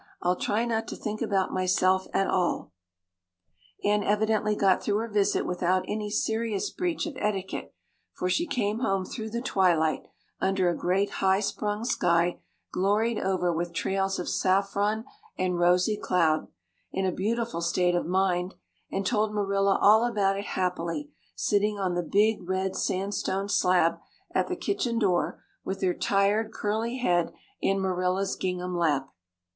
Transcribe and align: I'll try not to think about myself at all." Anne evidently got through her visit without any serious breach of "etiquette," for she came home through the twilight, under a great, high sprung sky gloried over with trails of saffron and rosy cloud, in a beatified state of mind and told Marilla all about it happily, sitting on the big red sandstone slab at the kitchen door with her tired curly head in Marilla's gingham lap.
I'll 0.23 0.35
try 0.35 0.65
not 0.65 0.87
to 0.87 0.95
think 0.95 1.21
about 1.21 1.53
myself 1.53 2.07
at 2.11 2.25
all." 2.25 2.71
Anne 3.83 4.01
evidently 4.03 4.55
got 4.55 4.81
through 4.81 4.97
her 4.97 5.07
visit 5.07 5.45
without 5.45 5.85
any 5.87 6.09
serious 6.09 6.71
breach 6.71 7.05
of 7.05 7.15
"etiquette," 7.17 7.71
for 8.15 8.27
she 8.27 8.47
came 8.47 8.79
home 8.79 9.05
through 9.05 9.29
the 9.29 9.43
twilight, 9.43 10.07
under 10.39 10.67
a 10.67 10.75
great, 10.75 11.11
high 11.21 11.39
sprung 11.39 11.85
sky 11.85 12.39
gloried 12.71 13.19
over 13.19 13.53
with 13.53 13.73
trails 13.73 14.17
of 14.17 14.27
saffron 14.27 15.03
and 15.37 15.59
rosy 15.59 15.97
cloud, 15.97 16.47
in 16.91 17.05
a 17.05 17.11
beatified 17.11 17.61
state 17.61 17.93
of 17.93 18.07
mind 18.07 18.55
and 18.91 19.05
told 19.05 19.35
Marilla 19.35 19.77
all 19.79 20.03
about 20.03 20.35
it 20.35 20.45
happily, 20.45 21.11
sitting 21.35 21.77
on 21.77 21.93
the 21.93 22.01
big 22.01 22.49
red 22.49 22.75
sandstone 22.75 23.47
slab 23.47 23.99
at 24.31 24.47
the 24.47 24.55
kitchen 24.55 24.97
door 24.97 25.43
with 25.63 25.83
her 25.83 25.93
tired 25.93 26.51
curly 26.51 26.97
head 26.97 27.31
in 27.61 27.79
Marilla's 27.79 28.35
gingham 28.35 28.75
lap. 28.75 29.07